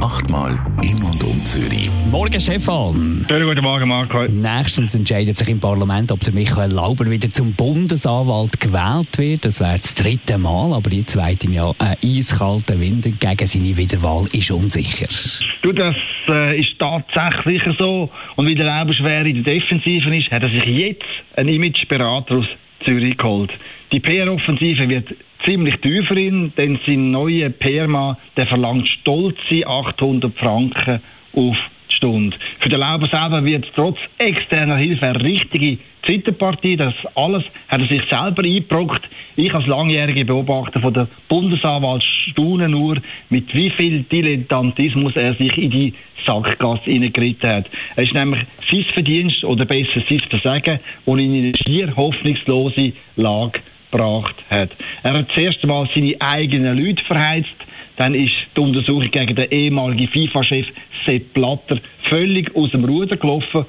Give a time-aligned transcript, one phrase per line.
[0.00, 1.90] Achtmal in und um Zürich.
[2.10, 3.26] Morgen, Stefan.
[3.30, 4.24] Schönen guten Morgen, Marco.
[4.28, 9.44] Nächstens entscheidet sich im Parlament, ob der Michael Lauber wieder zum Bundesanwalt gewählt wird.
[9.44, 13.46] Das wäre das dritte Mal, aber jetzt weht ihm ja ein eiskalter Wind entgegen.
[13.46, 15.06] Seine Wiederwahl ist unsicher.
[15.60, 15.96] Du, das
[16.28, 18.08] äh, ist tatsächlich so.
[18.36, 21.04] Und weil der Lauber schwer in der Defensive ist, hat er sich jetzt
[21.36, 22.46] einen Imageberater aus
[22.86, 23.50] Zürich geholt.
[23.92, 25.08] Die PR-Offensive wird
[25.44, 31.00] ziemlich teuer für ihn, denn sein neuer PR-Mann, der verlangt stolze 800 Franken
[31.34, 31.56] auf
[31.90, 32.36] die Stunde.
[32.60, 36.76] Für den Lauber selber wird trotz externer Hilfe eine richtige Zitterpartie.
[36.76, 39.02] Das alles hat er sich selber eingebrockt.
[39.34, 42.96] Ich als langjähriger Beobachter von der Bundesanwalt staune nur,
[43.28, 47.66] mit wie viel Dilettantismus er sich in die Sackgasse hineingeritten hat.
[47.96, 53.60] Es ist nämlich sein Verdienst, oder besser sein Versagen, das in eine schier hoffnungslose Lage
[53.90, 54.70] gebracht hat.
[55.02, 57.48] Er hat zuerst einmal seine eigenen Leute verheizt,
[57.96, 60.66] dann ist die Untersuchung gegen den ehemaligen FIFA-Chef
[61.04, 61.78] Sepp Blatter
[62.10, 63.66] völlig aus dem Ruder gelaufen.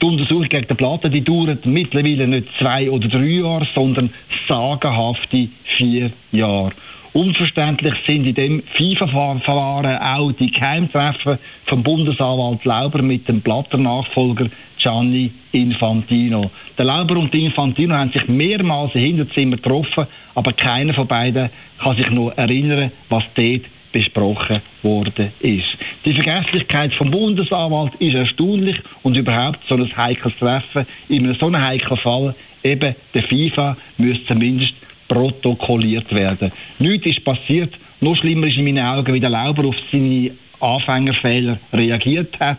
[0.00, 4.10] Die Untersuchung gegen den Blatter die dauert mittlerweile nicht zwei oder drei Jahre, sondern
[4.48, 6.72] sagenhafte vier Jahre.
[7.12, 14.46] Unverständlich sind in dem FIFA-Verfahren auch die Geheimtreffen vom Bundesanwalt Lauber mit dem Blatter-Nachfolger
[14.82, 16.50] Gianni Infantino.
[16.78, 21.96] Der Lauber und Infantino haben sich mehrmals im Hinterzimmer getroffen, aber keiner von beiden kann
[21.96, 25.66] sich noch erinnern, was dort besprochen worden ist.
[26.04, 31.46] Die Vergesslichkeit vom Bundesanwalt ist erstaunlich und überhaupt so ein heikles Treffen in einem so
[31.46, 34.74] einem heiklen Fall, eben der FIFA, müsste zumindest
[35.08, 36.52] protokolliert werden.
[36.78, 37.74] Nichts ist passiert.
[38.00, 42.58] Noch schlimmer ist in meinen Augen, wie der Lauber auf seine Anfängerfehler reagiert hat.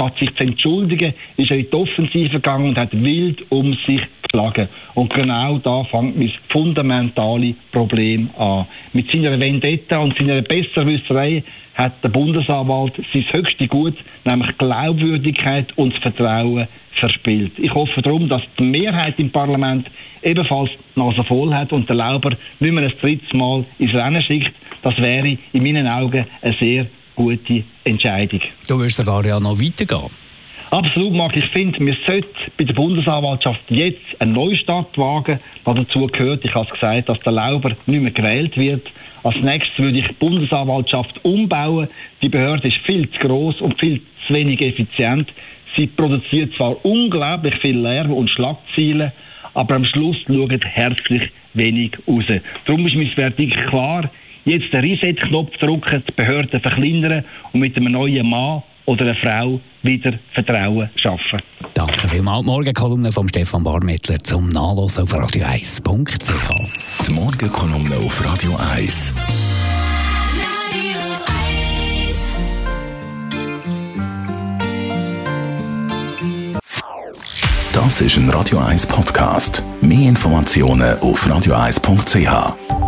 [0.00, 4.00] Statt sich zu entschuldigen, ist er in die Offensive gegangen und hat wild um sich
[4.22, 4.66] geschlagen.
[4.94, 8.64] Und genau da fängt mein fundamentale Problem an.
[8.94, 11.44] Mit seiner Vendetta und seiner Besserwisserei
[11.74, 13.94] hat der Bundesanwalt sein höchstes Gut,
[14.24, 16.66] nämlich Glaubwürdigkeit und Vertrauen,
[16.98, 17.52] verspielt.
[17.58, 19.86] Ich hoffe darum, dass die Mehrheit im Parlament
[20.22, 24.22] ebenfalls die Nase voll hat und der Lauber nicht mehr ein drittes Mal ins Rennen
[24.22, 24.54] schickt.
[24.82, 26.86] Das wäre in meinen Augen eine sehr
[27.20, 28.40] gute Entscheidung.
[28.66, 30.10] Du wirst sogar ja noch weitergehen.
[30.70, 31.36] Absolut, Marc.
[31.36, 35.40] Ich finde, wir sollten bei der Bundesanwaltschaft jetzt einen Neustart wagen.
[35.64, 38.86] Was dazu gehört, ich habe es gesagt, dass der Lauber nicht mehr gewählt wird.
[39.22, 41.88] Als nächstes würde ich die Bundesanwaltschaft umbauen.
[42.22, 45.28] Die Behörde ist viel zu groß und viel zu wenig effizient.
[45.76, 49.12] Sie produziert zwar unglaublich viel Lärm und Schlagzeilen,
[49.54, 52.24] aber am Schluss schaut herzlich wenig raus.
[52.64, 54.10] Darum ist mein Verdikt klar.
[54.50, 59.60] Jetzt den Reset-Knopf drücken, die Behörden verkleinern und mit einem neuen Mann oder einer Frau
[59.82, 61.40] wieder Vertrauen schaffen.
[61.74, 62.44] Danke vielmals.
[62.44, 67.06] Morgenkolumne von Stefan Barmettler zum Nachlesen auf radio1.ch.
[67.06, 69.14] Die Morgenkolumne auf Radio 1.
[77.72, 79.62] Das ist ein Radio 1 Podcast.
[79.80, 82.79] Mehr Informationen auf radio1.ch.